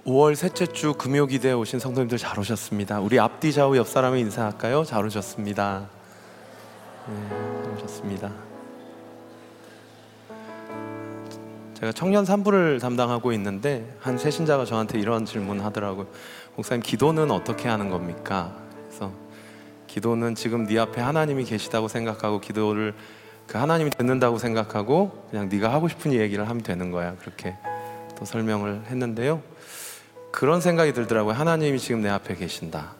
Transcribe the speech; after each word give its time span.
5월 0.00 0.34
셋째 0.34 0.66
주 0.66 0.94
금요 0.94 1.26
기대에 1.26 1.52
오신 1.52 1.78
성도님들 1.78 2.16
잘 2.16 2.38
오셨습니다. 2.38 3.00
우리 3.00 3.20
앞뒤 3.20 3.52
좌우 3.52 3.76
옆 3.76 3.86
사람을 3.86 4.18
인사할까요? 4.18 4.84
잘 4.84 5.04
오셨습니다. 5.04 5.88
네, 7.08 7.28
잘 7.62 7.72
오셨습니다. 7.74 8.32
제가 11.74 11.92
청년 11.92 12.24
산부를 12.24 12.80
담당하고 12.80 13.32
있는데 13.32 13.94
한 14.00 14.16
세신자가 14.16 14.64
저한테 14.64 14.98
이런 14.98 15.26
질문을 15.26 15.64
하더라고요. 15.64 16.06
목사님 16.56 16.82
기도는 16.82 17.30
어떻게 17.30 17.68
하는 17.68 17.90
겁니까? 17.90 18.56
그래서 18.86 19.12
기도는 19.88 20.34
지금 20.34 20.66
네 20.66 20.78
앞에 20.78 21.02
하나님이 21.02 21.44
계시다고 21.44 21.88
생각하고 21.88 22.40
기도를 22.40 22.94
그 23.46 23.58
하나님이 23.58 23.90
듣는다고 23.90 24.38
생각하고 24.38 25.26
그냥 25.30 25.48
네가 25.50 25.70
하고 25.72 25.88
싶은 25.88 26.12
얘기를 26.14 26.48
하면 26.48 26.62
되는 26.62 26.90
거야. 26.90 27.14
그렇게 27.16 27.56
또 28.18 28.24
설명을 28.24 28.82
했는데요. 28.86 29.42
그런 30.30 30.60
생각이 30.60 30.92
들더라고요. 30.92 31.34
하나님이 31.34 31.78
지금 31.78 32.02
내 32.02 32.08
앞에 32.08 32.34
계신다. 32.34 32.94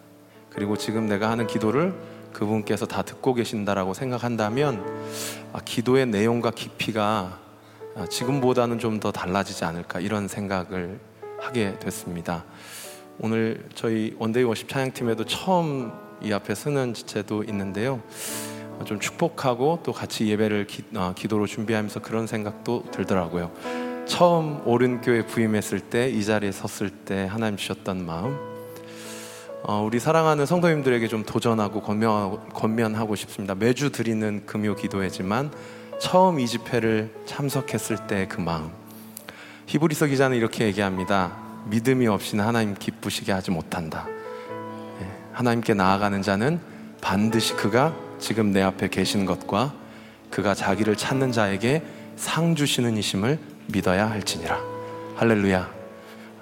그리고 0.51 0.77
지금 0.77 1.07
내가 1.07 1.31
하는 1.31 1.47
기도를 1.47 1.95
그분께서 2.33 2.87
다 2.87 3.03
듣고 3.03 3.35
계신다라고 3.35 3.95
생각한다면 3.95 4.85
아, 5.53 5.61
기도의 5.65 6.07
내용과 6.07 6.51
깊이가 6.51 7.39
아, 7.97 8.07
지금보다는 8.09 8.79
좀 8.79 9.01
더 9.01 9.13
달라지지 9.13 9.65
않을까 9.65 10.01
이런 10.01 10.29
생각을 10.29 10.99
하게 11.39 11.79
됐습니다. 11.79 12.45
오늘 13.19 13.67
저희 13.75 14.15
One 14.19 14.32
Day 14.32 14.45
Worship 14.45 14.69
찬양팀에도 14.69 15.25
처음 15.25 15.93
이 16.23 16.33
앞에 16.33 16.55
서는 16.55 16.95
지체도 16.95 17.45
있는데요. 17.45 18.01
좀 18.85 18.99
축복하고 18.99 19.81
또 19.83 19.93
같이 19.93 20.27
예배를 20.29 20.67
기, 20.67 20.85
어, 20.95 21.13
기도로 21.17 21.47
준비하면서 21.47 22.01
그런 22.01 22.27
생각도 22.27 22.85
들더라고요. 22.91 23.51
처음 24.07 24.61
오른 24.67 25.01
교회 25.01 25.25
부임했을 25.25 25.81
때 25.81 26.11
이 26.11 26.25
자리에 26.25 26.53
섰을 26.53 26.91
때 26.91 27.27
하나님 27.31 27.57
주셨던 27.57 28.05
마음 28.05 28.37
어, 29.65 29.83
우리 29.87 30.01
사랑하는 30.01 30.45
성도님들에게 30.45 31.07
좀 31.07 31.23
도전하고 31.25 31.83
권면하고, 31.83 32.41
권면하고 32.53 33.15
싶습니다. 33.15 33.55
매주 33.55 33.93
드리는 33.93 34.43
금요 34.45 34.75
기도회지만 34.75 35.53
처음 36.01 36.41
이 36.41 36.47
집회를 36.49 37.15
참석했을 37.27 38.09
때 38.09 38.27
그 38.29 38.41
마음 38.41 38.71
히브리서 39.67 40.07
기자는 40.07 40.37
이렇게 40.37 40.65
얘기합니다. 40.65 41.37
믿음이 41.67 42.09
없이는 42.09 42.45
하나님 42.45 42.75
기쁘시게 42.75 43.31
하지 43.31 43.53
못한다. 43.53 44.07
예, 45.01 45.07
하나님께 45.33 45.75
나아가는 45.75 46.21
자는 46.23 46.61
반드시 47.01 47.55
그가 47.55 47.95
지금 48.19 48.51
내 48.53 48.61
앞에 48.63 48.89
계신 48.89 49.25
것과 49.25 49.73
그가 50.31 50.55
자기를 50.55 50.97
찾는 50.97 51.31
자에게 51.31 51.83
상 52.17 52.57
주시는 52.57 52.97
이심을 52.97 53.39
믿어야 53.67 54.11
할지니라. 54.11 54.59
할렐루야. 55.17 55.71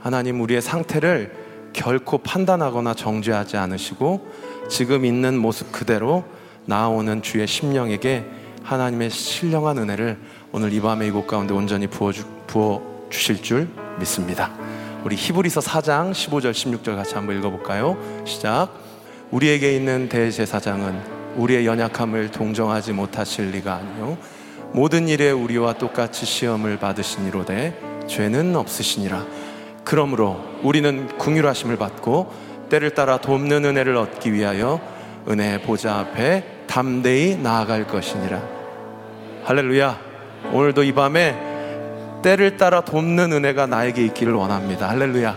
하나님 0.02 0.40
우리의 0.40 0.62
상태를 0.62 1.32
결코 1.72 2.18
판단하거나 2.18 2.94
정죄하지 2.94 3.56
않으시고 3.56 4.28
지금 4.68 5.04
있는 5.04 5.38
모습 5.38 5.72
그대로 5.72 6.24
나아오는 6.66 7.22
주의 7.22 7.46
심령에게 7.46 8.24
하나님의 8.62 9.10
신령한 9.10 9.78
은혜를 9.78 10.18
오늘 10.52 10.72
이 10.72 10.80
밤의 10.80 11.08
이곳 11.08 11.26
가운데 11.26 11.54
온전히 11.54 11.86
부어, 11.86 12.12
주, 12.12 12.24
부어 12.46 13.06
주실 13.10 13.42
줄 13.42 13.68
믿습니다. 13.98 14.52
우리 15.04 15.16
히브리서 15.16 15.60
4장 15.60 16.12
15절 16.12 16.52
16절 16.52 16.96
같이 16.96 17.14
한번 17.14 17.38
읽어볼까요? 17.38 17.96
시작. 18.26 18.68
우리에게 19.30 19.74
있는 19.74 20.08
대제사장은 20.08 21.00
우리의 21.36 21.66
연약함을 21.66 22.32
동정하지 22.32 22.92
못하실 22.92 23.50
리가 23.50 23.74
아니요 23.76 24.18
모든 24.72 25.08
일에 25.08 25.30
우리와 25.30 25.74
똑같이 25.74 26.24
시험을 26.24 26.78
받으시니로되 26.78 28.06
죄는 28.06 28.54
없으시니라. 28.54 29.24
그러므로 29.84 30.40
우리는 30.62 31.08
궁휼하심을 31.18 31.76
받고 31.76 32.32
때를 32.68 32.90
따라 32.90 33.18
돕는 33.18 33.64
은혜를 33.64 33.96
얻기 33.96 34.32
위하여 34.32 34.80
은혜 35.28 35.60
보좌 35.60 35.98
앞에 35.98 36.44
담대히 36.66 37.36
나아갈 37.36 37.86
것이니라. 37.86 38.40
할렐루야. 39.44 39.98
오늘도 40.52 40.84
이 40.84 40.92
밤에 40.92 41.36
때를 42.22 42.56
따라 42.56 42.82
돕는 42.82 43.32
은혜가 43.32 43.66
나에게 43.66 44.04
있기를 44.06 44.34
원합니다. 44.34 44.88
할렐루야. 44.88 45.36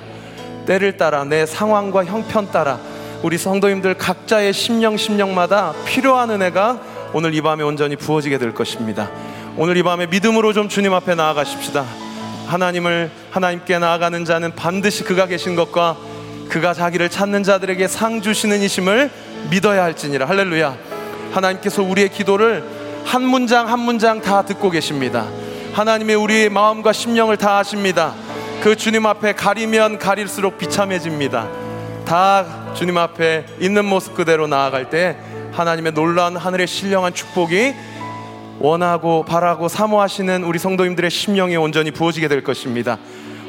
때를 0.68 0.98
따라 0.98 1.24
내 1.24 1.46
상황과 1.46 2.06
형편 2.06 2.52
따라 2.52 2.80
우리 3.24 3.38
성도님들 3.38 3.96
각자의 3.96 4.54
심령 4.54 4.96
심령마다 4.98 5.74
필요한 5.86 6.30
은혜가 6.30 6.93
오늘 7.14 7.34
이 7.36 7.42
밤에 7.42 7.64
온전히 7.64 7.96
부어지게 7.96 8.40
될 8.40 8.54
것입니다. 8.54 9.10
오늘 9.56 9.78
이 9.78 9.84
밤에 9.84 10.08
믿음으로 10.08 10.52
좀 10.52 10.68
주님 10.68 10.94
앞에 10.94 11.14
나아가십시다. 11.14 11.86
하나님을 12.48 13.12
하나님께 13.30 13.78
나아가는 13.78 14.26
자는 14.26 14.56
반드시 14.56 15.04
그가 15.04 15.28
계신 15.28 15.56
것과 15.56 15.96
그가 16.50 16.74
자기를 16.74 17.10
찾는 17.10 17.44
자들에게 17.44 17.88
상 17.88 18.22
주시는 18.22 18.62
이심을 18.62 19.12
믿어야 19.52 19.84
할지니라. 19.84 20.28
할렐루야. 20.28 20.76
하나님께서 21.32 21.84
우리의 21.84 22.10
기도를 22.10 22.64
한 23.06 23.24
문장 23.24 23.70
한 23.70 23.80
문장 23.80 24.20
다 24.22 24.44
듣고 24.44 24.70
계십니다. 24.72 25.28
하나님의 25.74 26.16
우리의 26.16 26.50
마음과 26.50 26.94
심령을 26.94 27.38
다 27.38 27.58
아십니다. 27.58 28.14
그 28.62 28.76
주님 28.76 29.06
앞에 29.06 29.34
가리면 29.34 30.00
가릴수록 30.00 30.58
비참해집니다. 30.58 31.48
다 32.06 32.74
주님 32.74 32.98
앞에 32.98 33.46
있는 33.60 33.86
모습 33.86 34.16
그대로 34.16 34.48
나아갈 34.48 34.90
때 34.90 35.18
하나님의 35.54 35.94
놀라운 35.94 36.36
하늘의 36.36 36.68
신령한 36.68 37.14
축복이 37.14 37.74
원하고 38.60 39.24
바라고 39.26 39.68
사모하시는 39.68 40.44
우리 40.44 40.60
성도님들의 40.60 41.10
심령에 41.10 41.56
온전히 41.56 41.92
부어지게 41.92 42.28
될 42.28 42.44
것입니다. 42.44 42.98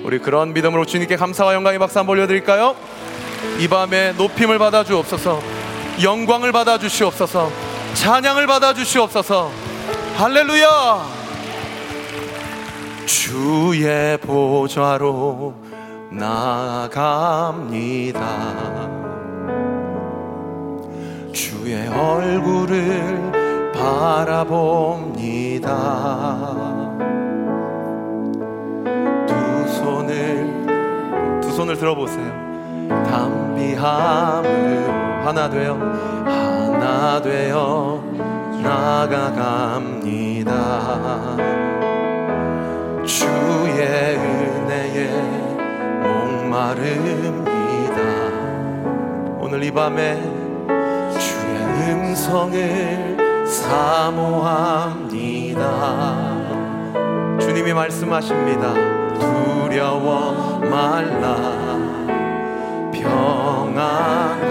우리 0.02 0.18
그런 0.18 0.52
믿음으로 0.52 0.84
주님께 0.84 1.16
감사와 1.16 1.54
영광의 1.54 1.78
박수 1.78 1.98
한번 1.98 2.16
올려드릴까요? 2.16 2.76
이 3.58 3.68
밤에 3.68 4.12
높임을 4.12 4.58
받아 4.58 4.84
주옵소서, 4.84 5.40
영광을 6.02 6.52
받아 6.52 6.78
주시옵소서, 6.78 7.50
찬양을 7.94 8.46
받아 8.46 8.74
주시옵소서. 8.74 9.50
할렐루야! 10.16 11.24
주의 13.06 14.18
보좌로 14.18 15.54
나갑니다. 16.10 17.04
주의 21.34 21.86
얼굴을 21.88 23.32
바라봅니다. 23.74 24.54
두 29.26 29.68
손을 29.68 31.40
두 31.42 31.50
손을 31.50 31.76
들어보세요. 31.76 32.32
담비함으로 33.10 34.92
하나 35.24 35.50
되어 35.50 35.74
하나 36.24 37.20
되어 37.20 38.00
나가갑니다. 38.62 40.54
주의 43.04 44.16
은혜에 44.16 45.10
목마릅니다. 46.54 47.54
오늘 49.40 49.64
이 49.64 49.72
밤에 49.72 50.43
음성을 51.86 53.46
사모합니다. 53.46 55.04
주님이 57.38 57.72
말씀하십니다. 57.74 58.72
두려워 59.18 60.58
말라 60.60 61.34
평안 62.92 64.43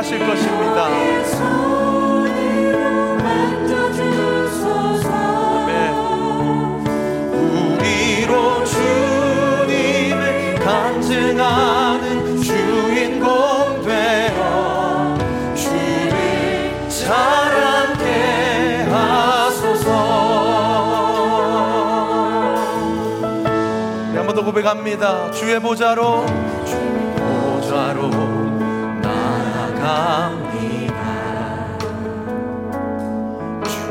하실 0.00 0.18
것입니다. 0.18 0.88
네, 0.88 1.20
고백합니다. 24.42 25.30
주의 25.30 25.60
모자로 25.60 26.24
주의 26.64 26.82
모자로 27.18 28.39
나아갑니다. 29.90 31.00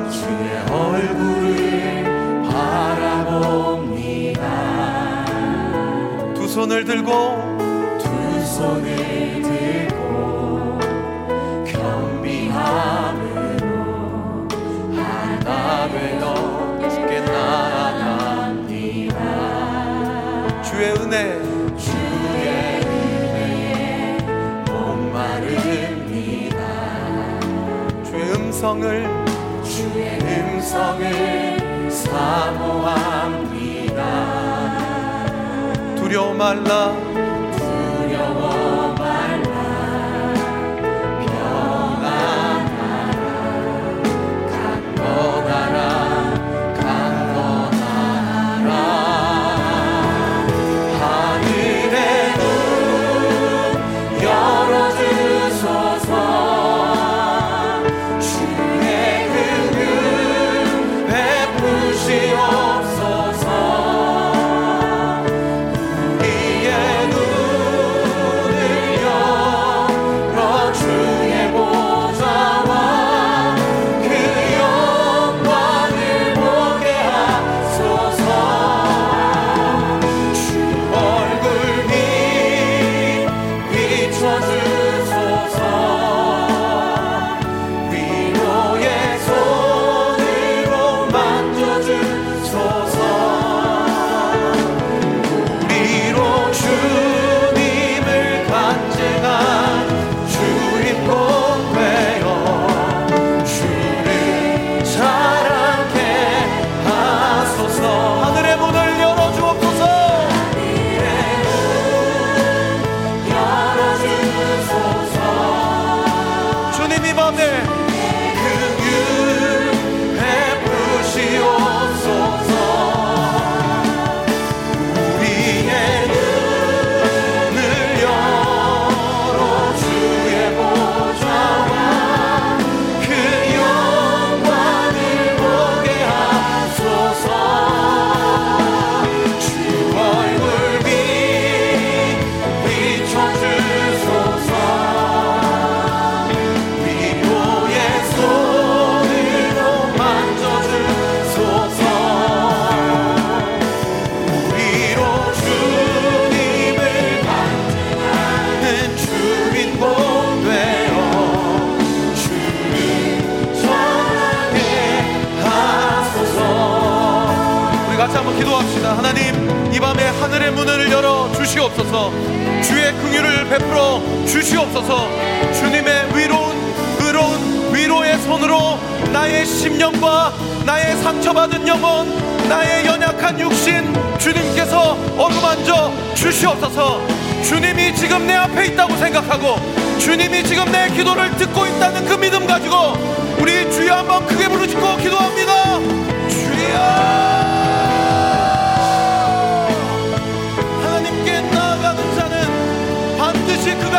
주의 0.10 0.58
얼굴을 0.72 2.04
바라봅니다. 2.50 3.64
두 6.36 6.48
손을 6.48 6.86
들고 6.86 7.10
두 8.00 8.46
손을. 8.46 9.10
주의 20.80 20.94
은혜 20.94 21.39
음성을 28.60 29.08
주의 29.64 30.20
음성을 30.20 31.90
사모합니다. 31.90 33.16
두려워 35.96 36.34
말라 36.34 36.94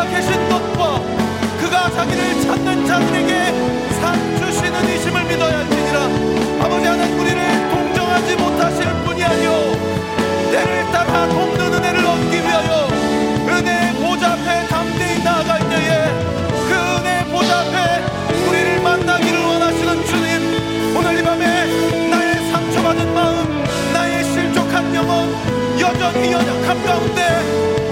그가 0.00 0.10
계신 0.16 0.48
것과 0.48 1.02
그가 1.60 1.90
자기를 1.90 2.40
찾는 2.40 2.86
자들에게 2.86 3.44
상 4.00 4.38
주시는 4.38 4.88
이심을 4.88 5.24
믿어야 5.24 5.58
할지니라. 5.58 6.64
아버지 6.64 6.86
하나님 6.86 7.20
우리를 7.20 7.70
동정하지 7.70 8.36
못하실 8.36 8.86
분이 9.04 9.22
아니오. 9.22 9.50
때를 10.52 10.90
따라 10.90 11.28
돕는 11.28 11.74
은혜를 11.74 12.06
얻기 12.06 12.34
위하여 12.34 12.88
은혜의 13.46 13.92
보좌 13.96 14.32
앞에 14.32 14.66
담대히 14.68 15.22
나아갈 15.22 15.68
때에 15.68 16.04
그 16.66 16.74
은혜의 16.98 17.24
보좌 17.26 17.60
앞에 17.60 18.48
우리를 18.48 18.80
만나기를 18.80 19.38
원하시는 19.38 20.06
주님 20.06 20.96
오늘 20.96 21.18
이 21.18 21.22
밤에 21.22 21.66
나의 22.08 22.50
상처받은 22.50 23.12
마음 23.12 23.64
나의 23.92 24.24
실족한 24.24 24.94
영혼 24.94 25.30
여전히 25.78 26.32
연약함 26.32 26.84
가운데 26.86 27.89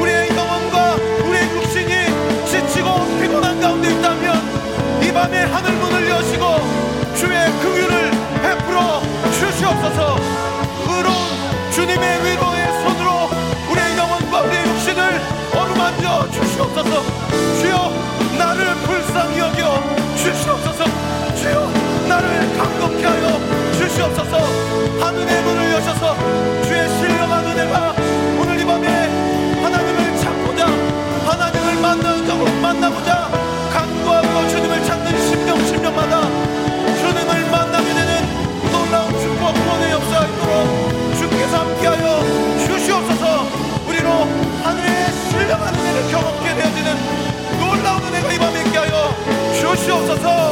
밤에 5.28 5.44
하늘 5.44 5.72
문을 5.72 6.08
여시고 6.08 6.44
주의 7.14 7.38
긍휼을 7.60 8.10
베풀어 8.40 9.02
주시옵소서. 9.30 10.16
의로운 10.88 11.70
주님의 11.70 12.24
위로의 12.24 12.66
손으로 12.82 13.28
우리의 13.70 13.98
영혼과 13.98 14.40
우리의 14.40 14.66
육신을 14.68 15.20
어루만져 15.54 16.30
주시옵소서. 16.30 17.02
주여 17.60 17.92
나를 18.38 18.74
불쌍히 18.86 19.38
여겨 19.38 19.82
주시옵소서. 20.16 20.84
주여 21.36 21.70
나를 22.08 22.56
감동케 22.56 23.04
하여 23.04 23.38
주시옵소서. 23.72 24.38
하늘의 24.98 25.42
문을 25.42 25.72
여셔서 25.72 26.16
주의 26.62 26.88
신령한 26.88 27.44
은혜가 27.44 27.94
오늘 28.40 28.58
이 28.58 28.64
밤에 28.64 28.88
하나님을 29.62 30.16
찾고자 30.16 30.66
하나님을 31.26 31.82
만나고 31.82 32.44
만나고자. 32.62 33.28
간 33.70 33.87
50년마다 35.58 36.22
주님을 37.00 37.50
만나게 37.50 37.92
되는 37.92 38.70
놀라운 38.70 39.10
축복 39.18 39.54
구원의 39.54 39.90
역사 39.90 40.24
있도록 40.24 41.16
주께서 41.16 41.58
함께하여 41.58 42.22
주시옵소서. 42.66 43.46
우리로 43.88 44.08
하늘의 44.62 45.12
신령한 45.30 45.74
은혜를 45.74 46.10
경험하게 46.10 46.54
되어지는 46.54 46.96
놀라운 47.58 48.02
은혜가 48.04 48.32
이 48.32 48.38
밤에 48.38 48.60
있게 48.62 48.78
하여 48.78 49.14
주시옵소서. 49.54 50.47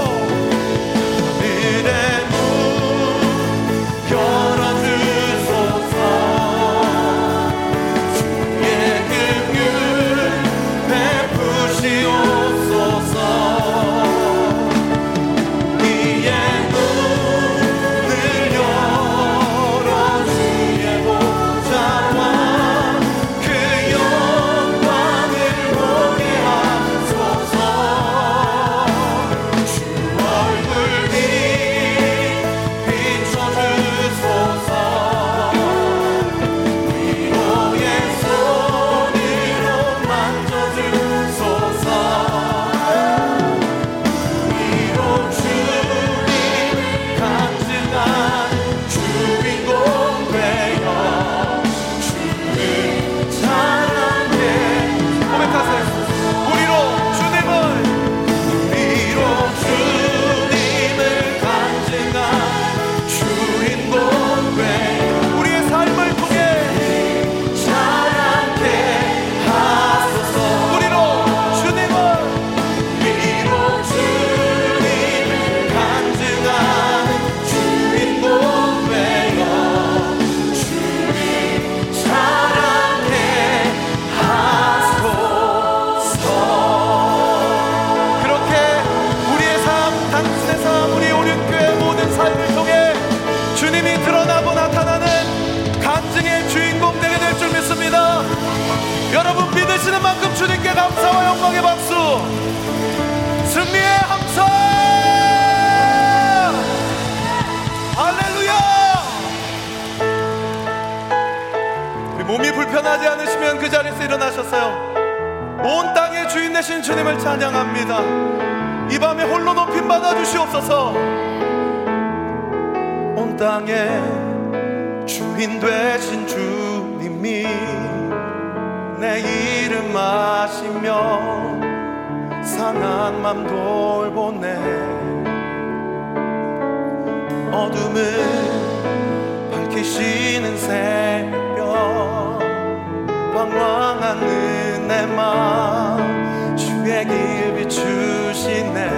맘 146.97 147.05
주의 147.05 147.05
길 147.05 147.55
비추시네. 147.55 148.89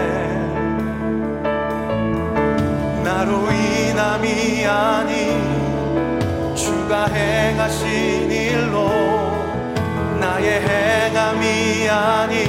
나로 3.03 3.51
인함이 3.51 4.65
아닌 4.67 6.55
주가 6.55 7.07
행하신 7.07 8.31
일로 8.31 8.89
나의 10.21 10.61
행함이 10.61 11.89
아닌 11.89 12.48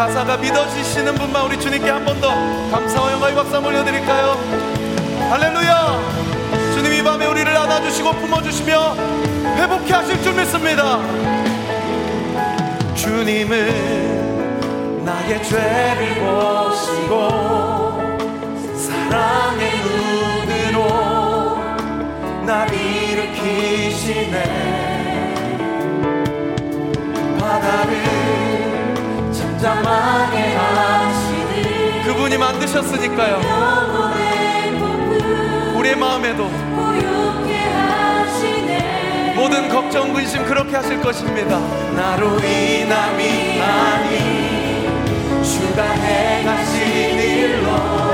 가사가 0.00 0.38
믿어지시는 0.38 1.14
분만 1.14 1.44
우리 1.44 1.60
주님께 1.60 1.90
한 1.90 2.02
번 2.06 2.18
더 2.22 2.30
감사와 2.70 3.12
영광의 3.12 3.34
박수 3.34 3.58
올려드릴까요? 3.58 4.34
할렐루야! 5.28 6.00
주님 6.72 6.94
이 6.94 7.02
밤에 7.02 7.26
우리를 7.26 7.54
안아주시고 7.54 8.10
품어주시며 8.12 8.96
회복해 9.56 9.92
하실 9.92 10.22
줄 10.22 10.32
믿습니다. 10.36 11.00
주님은 12.94 15.04
나의 15.04 15.42
죄를 15.44 16.14
보시고 16.14 17.28
사랑의 18.78 19.70
눈으로 19.82 20.88
날 22.46 22.72
일으키시네. 22.72 24.44
바다를 27.38 28.09
그분이 32.04 32.38
만드셨으니까요. 32.38 33.40
우리의 35.76 35.96
마음에도 35.96 36.44
모든 39.36 39.68
걱정 39.68 40.14
근심 40.14 40.46
그렇게 40.46 40.76
하실 40.76 41.00
것입니다. 41.02 41.58
나로 41.94 42.38
인함이 42.38 43.60
아닌 43.60 45.42
주가 45.42 45.82
행하신 45.84 47.18
일로 47.18 48.09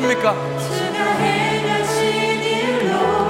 하십니까 0.00 0.32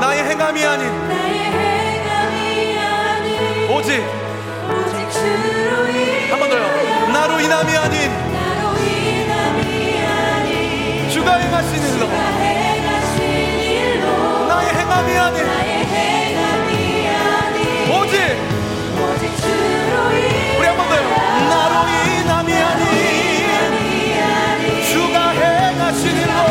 나의 0.01 0.23
행함이 0.25 0.65
아닌 0.65 1.09
나의 1.09 1.39
행함이 1.41 2.79
아닌 2.79 3.71
오직 3.71 4.03
오직 4.71 4.97
한 6.31 6.39
번 6.39 6.49
더요. 6.49 6.63
나로 7.13 7.41
인함이 7.41 7.77
아닌 7.77 8.11
나로 8.33 8.79
아닌 10.07 11.11
주가 11.11 11.37
행하신 11.39 11.83
일로. 11.83 12.07
일로 13.19 14.47
나의 14.47 14.69
행함이 14.75 15.17
아닌 15.19 15.45
나의 15.47 15.85
행함이 15.87 17.09
아닌 17.09 17.91
오직 17.91 18.15
오직 18.97 19.37
주로 19.43 20.13
인함이 20.13 20.57
우리 20.59 20.67
한 20.67 20.77
번 20.77 20.89
더요. 20.89 21.03
나로 21.51 21.75
인함이 22.23 22.53
아닌 22.55 22.85
주가 24.85 25.31
행하신 25.31 26.17
일로 26.17 26.50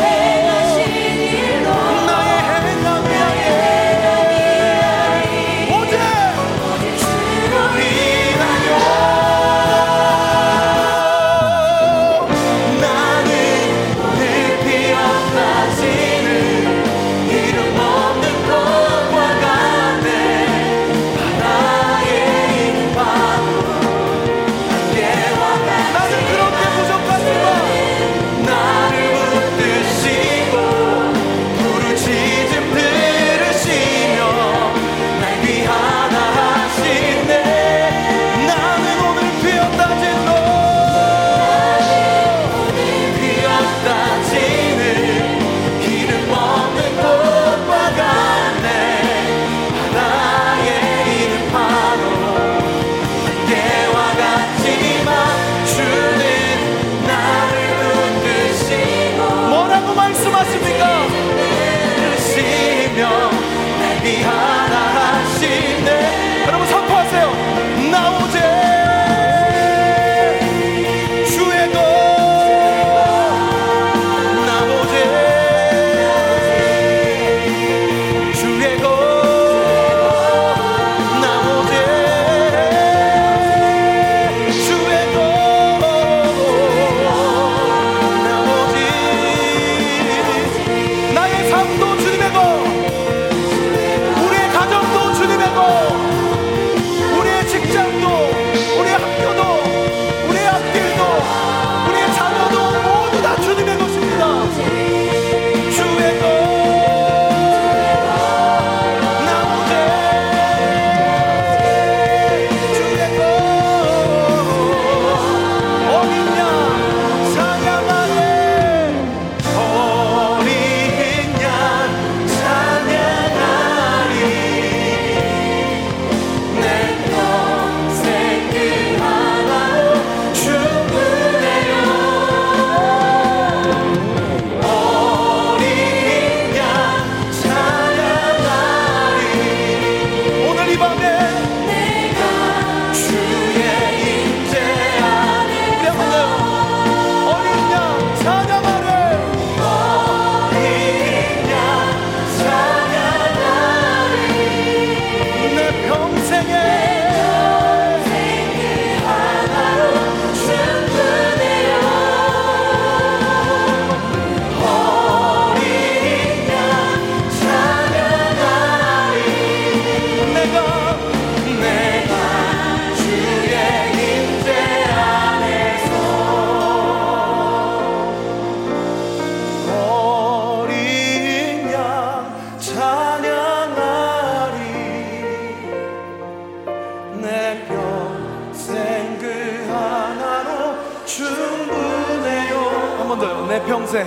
평생 193.90 194.06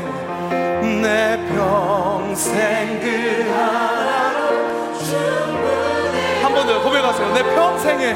내 1.01 1.37
평생 1.53 2.99
그 3.01 3.51
하나로 3.51 4.93
충분해 4.97 6.41
한 6.41 6.53
번 6.53 6.65
더 6.65 6.81
고백하세요. 6.83 7.33
내 7.33 7.43
평생에 7.43 8.13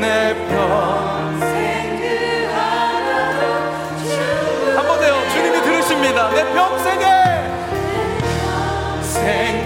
내 0.00 0.34
평생 0.46 1.98
그 1.98 2.46
하나로 2.54 3.40
충분해 3.98 4.76
한 4.76 4.86
번 4.86 5.00
더요. 5.00 5.28
주님이 5.32 5.60
들으십니다. 5.62 6.30
내 6.30 6.44
평생에. 6.54 7.04
내 7.04 8.22
평생 9.02 9.61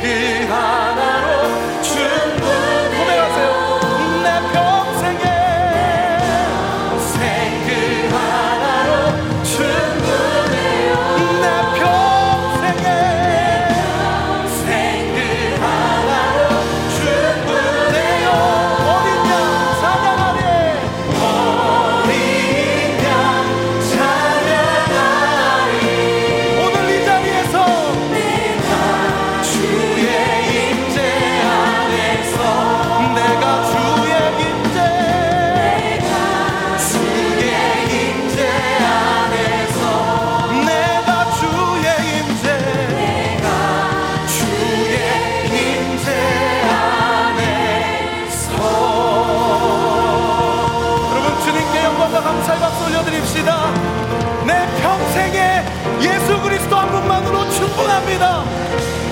그리스도 56.76 56.78
한 56.78 56.90
분만으로 56.90 57.50
충분합니다. 57.50 58.44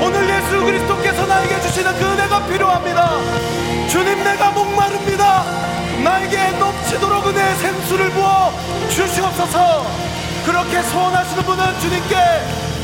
오늘 0.00 0.29
예수 0.29 0.64
그리스도께서 0.64 1.27
나에게 1.27 1.61
주시는 1.62 1.98
그 1.98 2.05
은혜가 2.05 2.46
필요합니다. 2.46 3.18
주님 3.88 4.22
내가 4.22 4.50
목마릅니다. 4.50 5.44
나에게 6.03 6.50
넘치도록 6.59 7.27
은혜의 7.27 7.57
샘수를 7.57 8.11
부어 8.11 8.53
주시옵소서. 8.90 9.87
그렇게 10.44 10.83
소원하시는 10.83 11.42
분은 11.44 11.81
주님께 11.81 12.16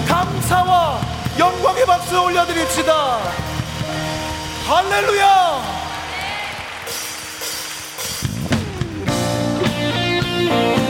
감사와 0.08 1.00
영광의 1.38 1.84
박수 1.84 2.18
올려드립시다. 2.18 3.18
할렐루야! 4.66 5.80
네. 9.62 10.89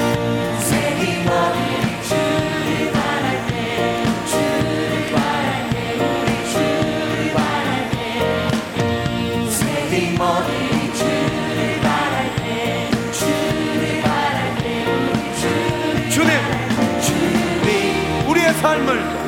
almas. 18.71 19.20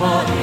anymore. 0.00 0.37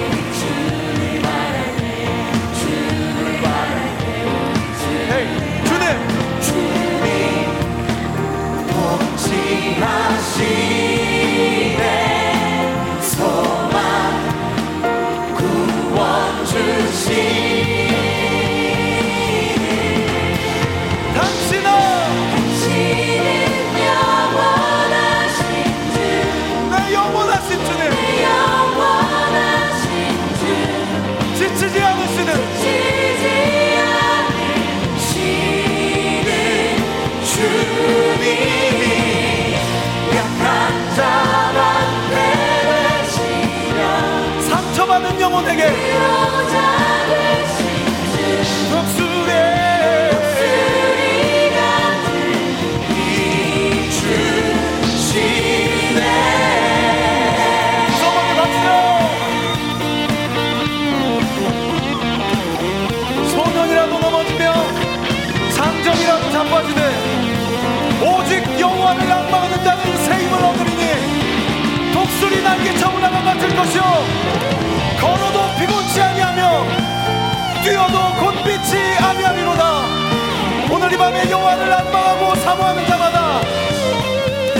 오늘 80.86 80.94
이 80.94 80.98
밤에 81.00 81.28
여호와를 81.32 81.68
낭망하고 81.68 82.36
사모하는 82.36 82.86
자마다 82.86 83.42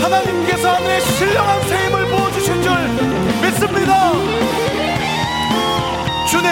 하나님께서 0.02 0.74
하늘에 0.74 0.98
신령한 0.98 1.62
새 1.68 1.86
힘을 1.86 2.04
부어주신 2.06 2.62
줄 2.64 2.72
믿습니다. 3.42 4.10
주님 6.28 6.48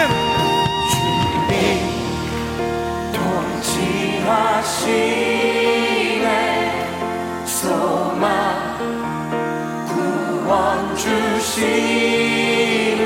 통치하시네. 5.65 7.43
소망 7.45 8.77
구원 9.89 10.95
주시는 10.95 12.31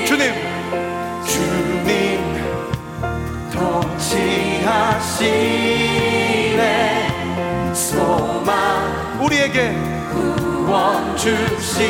주님 0.05 0.36
주님 1.25 1.89
통치하시네 3.51 4.99
우리에게 9.39 9.71
주시 11.15 11.84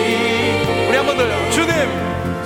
우리 0.87 0.95
한 0.97 1.03
번 1.05 1.17
더요. 1.17 1.33
주님 1.49 1.73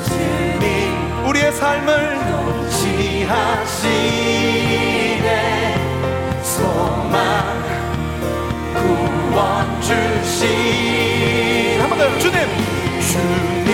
주님 0.08 1.26
우리의 1.28 1.52
삶을 1.52 2.20
통치하시네. 2.32 3.60
소망 6.42 7.64
구원 8.74 9.82
주시 9.82 11.78
한번 11.82 12.00
더요. 12.00 12.18
주님 12.20 12.38
주님 13.02 13.68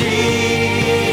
통치하시네 0.00 1.09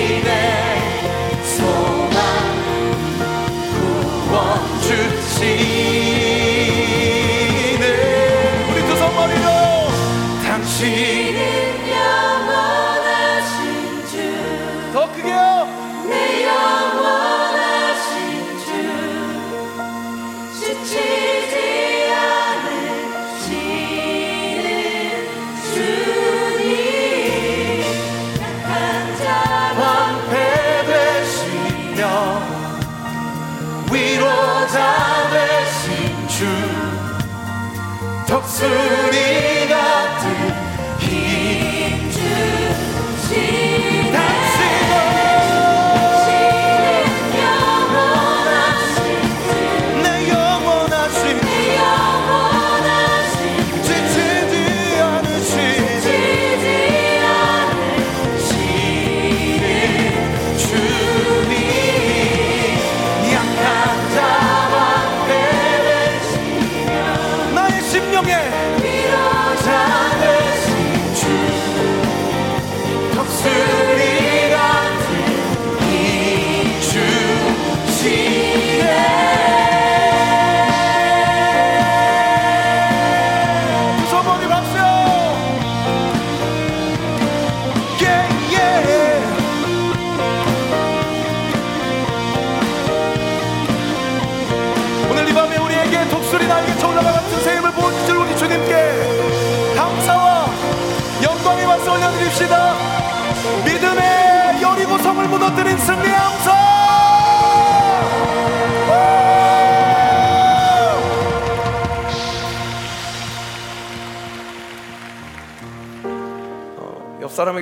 독수리 38.27 39.56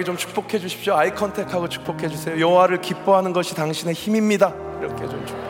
좀 0.05 0.15
축복해 0.17 0.59
주십시오. 0.59 0.95
아이 0.95 1.13
컨택하고 1.13 1.67
축복해 1.67 2.07
주세요. 2.07 2.39
여호와를 2.39 2.79
기뻐하는 2.81 3.33
것이 3.33 3.55
당신의 3.55 3.93
힘입니다. 3.93 4.53
이렇게 4.79 5.07
좀 5.09 5.25
축복. 5.25 5.45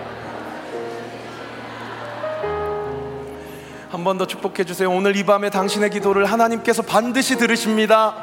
한번 3.92 4.18
더 4.18 4.26
축복해 4.26 4.64
주세요. 4.66 4.90
오늘 4.92 5.16
이 5.16 5.24
밤에 5.24 5.50
당신의 5.50 5.90
기도를 5.92 6.26
하나님께서 6.26 6.82
반드시 6.82 7.38
들으십니다. 7.38 8.14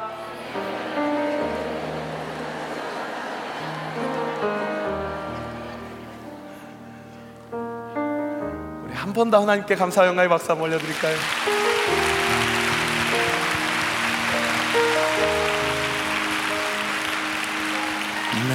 우리 8.85 8.93
한 8.93 9.13
번 9.13 9.29
더 9.31 9.41
하나님께 9.41 9.75
감사 9.75 10.05
영광의 10.05 10.29
박수 10.29 10.51
한번 10.51 10.69
올려드릴까요? 10.69 11.15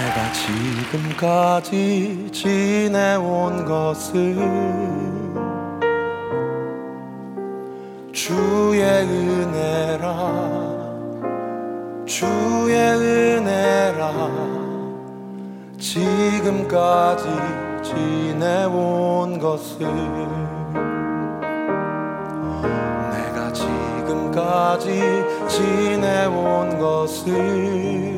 내가 0.08 0.32
지금까지 0.32 2.30
지내온 2.32 3.66
것은 3.66 4.38
주의 8.10 8.82
은혜라 8.82 10.06
주의 12.06 12.74
은혜라 12.74 14.12
지금까지 15.78 17.28
지내온 17.82 19.38
것은 19.38 19.86
내가 23.10 23.52
지금까지 23.52 25.02
지내온 25.48 26.78
것은 26.78 28.17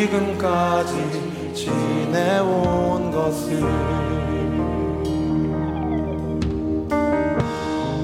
지금까지 0.00 1.52
지내온 1.54 3.10
것을 3.10 3.60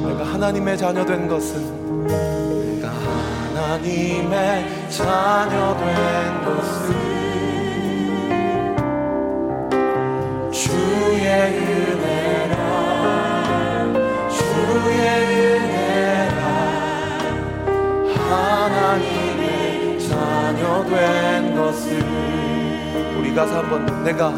내가 0.04 0.24
하나님의 0.24 0.76
자녀 0.76 1.04
된 1.04 1.26
것은 1.26 2.06
내가 2.06 2.88
하나님의 3.54 4.90
자녀 4.90 5.76
된 5.76 6.44
것은 6.44 6.85
한번 23.56 24.04
내가 24.04 24.30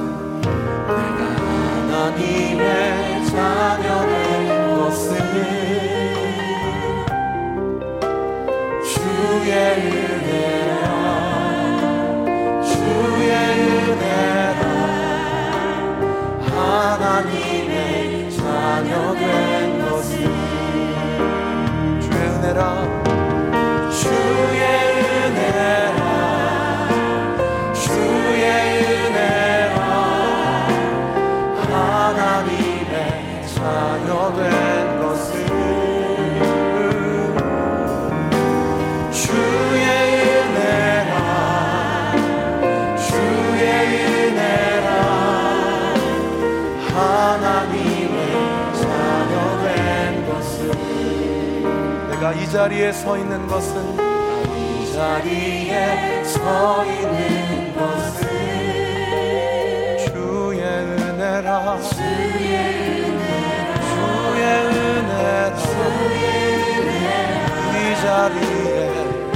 자리에 52.59 52.91
서 52.91 53.17
있는 53.17 53.47
것은 53.47 53.95
이 54.57 54.93
자리에 54.93 56.25
서 56.25 56.85
있는 56.85 57.73
것은 57.73 58.27
주의 60.13 60.61
은혜라. 60.61 61.79
주의 61.81 62.57
은혜라. 64.59 65.55
주의 65.55 65.85
은혜라. 65.85 65.87
이 67.71 67.95
자리에 68.03 68.91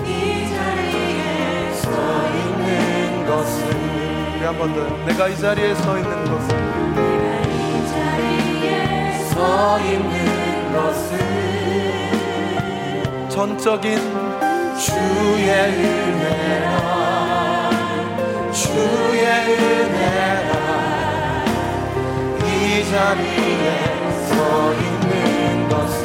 이 0.04 0.10
자리에 0.52 1.72
서 1.74 1.86
있는 2.34 3.24
것은 3.24 3.56
우리 4.34 4.42
한번 4.44 4.74
더 4.74 4.78
내가 5.06 5.28
이 5.28 5.38
자리에 5.38 5.76
서 5.76 5.96
있는 5.96 6.24
것은 6.24 6.48
내가 6.96 7.40
이 7.46 7.86
자리에 7.88 9.24
서 9.30 9.78
있는 9.78 10.72
것은 10.72 11.61
전적인 13.32 13.96
주의 14.78 15.48
은혜라. 15.48 16.68
주의 18.52 19.24
은혜라. 19.48 20.52
이 22.44 22.84
자리에 22.90 23.66
서 24.28 24.34
있는 24.74 25.66
것을 25.70 26.04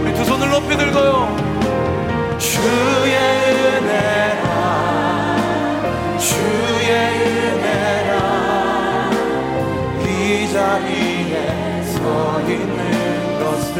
우리 0.00 0.14
두 0.14 0.24
손을 0.24 0.48
높이 0.48 0.76
들고요. 0.76 1.36
주의 2.38 3.16
은혜라. 3.82 4.46
주의 6.20 6.88
은혜라. 7.58 8.14
이 10.04 10.08
자리에 10.52 11.82
서 11.82 12.40
있는 12.42 12.78
것을 13.40 13.74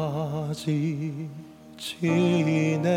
지금까지 0.06 1.28
지내 1.78 2.95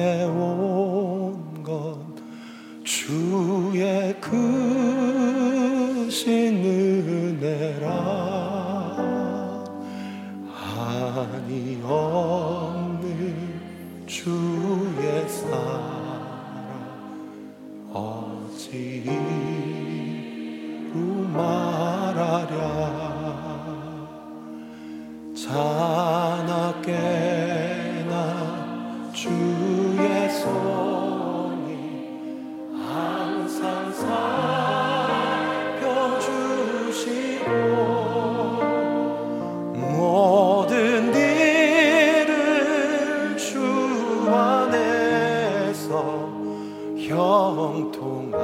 형통하게 47.10 48.38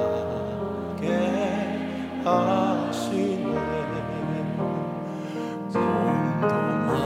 하시네 2.23 3.53
몸도 4.57 5.79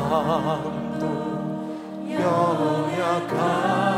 마음도 0.10 1.04
연약한 2.10 3.89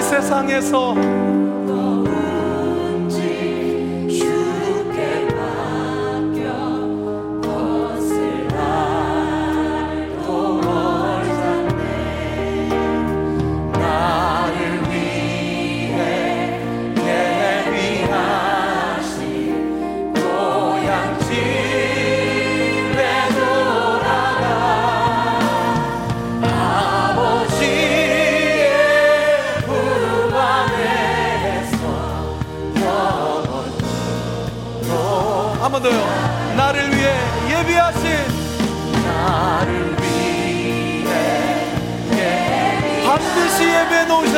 세상에서 0.00 0.94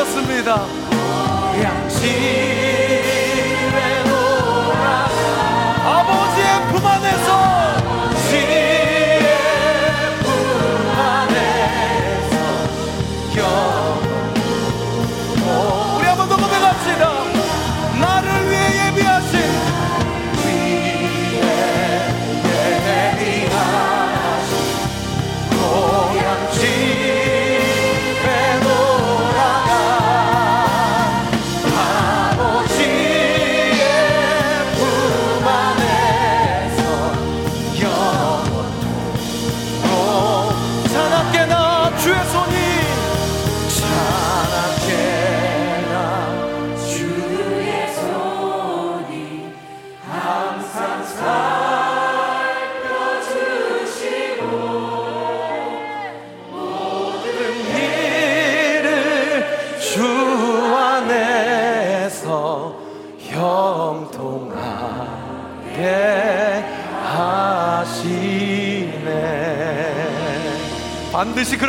예배 0.00 0.04
놓으셨습니다. 0.04 0.79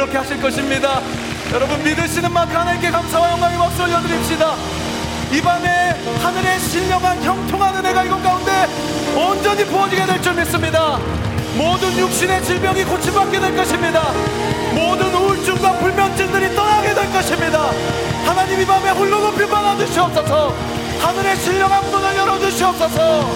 그렇게 0.01 0.17
하실 0.17 0.41
것입니다. 0.41 0.99
여러분 1.53 1.83
믿으시는 1.83 2.33
만큼 2.33 2.57
하나님께 2.57 2.89
감사와 2.89 3.33
영광의 3.33 3.55
박수 3.59 3.83
올려드립시다. 3.83 4.55
이 5.31 5.39
밤에 5.39 5.95
하늘의 6.23 6.59
신령한 6.59 7.21
형통한 7.21 7.75
은혜가 7.75 8.05
이곳 8.05 8.23
가운데 8.23 8.51
온전히 9.15 9.63
부어지게 9.63 10.03
될 10.07 10.19
줄 10.23 10.33
믿습니다. 10.33 10.97
모든 11.55 11.95
육신의 11.95 12.43
질병이 12.43 12.83
고침받게 12.83 13.39
될 13.39 13.55
것입니다. 13.55 14.11
모든 14.73 15.13
우울증과 15.13 15.77
불면증들이 15.77 16.55
떠나게 16.55 16.95
될 16.95 17.13
것입니다. 17.13 17.69
하나님 18.25 18.59
이 18.59 18.65
밤에 18.65 18.89
홀로 18.89 19.19
높이 19.19 19.47
받아주시옵소서. 19.47 20.55
하늘의 20.99 21.35
신령한 21.35 21.91
문을 21.91 22.17
열어주시옵소서 22.17 23.29